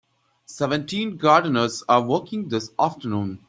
[0.47, 3.39] Seventeen gardeners are working this afternoon.